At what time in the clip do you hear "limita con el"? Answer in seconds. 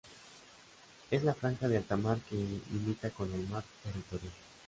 2.35-3.47